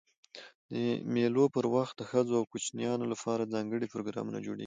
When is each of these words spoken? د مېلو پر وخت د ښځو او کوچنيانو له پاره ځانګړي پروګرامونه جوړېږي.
د 0.71 0.73
مېلو 1.13 1.45
پر 1.55 1.65
وخت 1.75 1.95
د 1.97 2.01
ښځو 2.11 2.33
او 2.39 2.43
کوچنيانو 2.51 3.09
له 3.11 3.15
پاره 3.23 3.51
ځانګړي 3.53 3.87
پروګرامونه 3.93 4.39
جوړېږي. 4.45 4.59